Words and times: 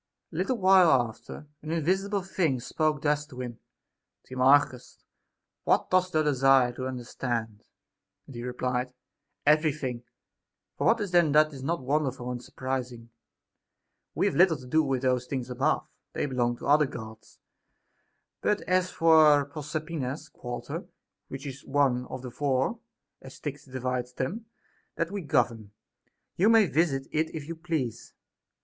A 0.33 0.35
little 0.35 0.57
while 0.57 0.89
after, 0.91 1.45
an 1.61 1.69
invisible 1.69 2.23
thing 2.23 2.59
spoke 2.59 3.03
thus 3.03 3.27
to 3.27 3.39
him: 3.39 3.59
Timarchus, 4.23 5.03
what 5.63 5.91
dost 5.91 6.13
thou 6.13 6.23
desire 6.23 6.71
to 6.73 6.87
understand 6.87 7.59
1 8.25 8.25
And 8.25 8.35
he 8.35 8.41
replied, 8.43 8.93
Every 9.45 9.71
thing; 9.71 10.01
for 10.75 10.87
what 10.87 11.01
is 11.01 11.11
there 11.11 11.29
that 11.29 11.53
is 11.53 11.61
not 11.61 11.83
won 11.83 12.01
derful 12.01 12.31
and 12.31 12.43
surprising] 12.43 13.11
We 14.15 14.25
have 14.25 14.33
little 14.35 14.57
to 14.57 14.65
do 14.65 14.81
with 14.81 15.03
those 15.03 15.27
things 15.27 15.51
above, 15.51 15.87
they 16.13 16.25
belong 16.25 16.57
to 16.57 16.65
other 16.67 16.87
Gods; 16.87 17.37
but 18.41 18.61
as 18.61 18.89
for 18.89 19.45
Pro 19.45 19.61
SOCRATES'S 19.61 19.71
DAEMON. 19.71 19.71
4()9 19.71 19.71
serpina's 19.71 20.29
quarter, 20.29 20.85
which 21.27 21.45
is 21.45 21.63
one 21.63 22.07
of 22.07 22.23
the 22.23 22.31
four 22.31 22.79
(as 23.21 23.35
Styx 23.35 23.65
di 23.65 23.77
vides 23.77 24.13
them) 24.13 24.47
that 24.95 25.11
we 25.11 25.21
govern, 25.21 25.69
you 26.37 26.49
may 26.49 26.65
visit 26.65 27.07
it 27.11 27.29
if 27.35 27.47
you 27.47 27.55
please. 27.55 28.13